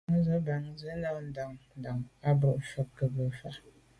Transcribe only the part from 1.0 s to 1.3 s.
bə́ á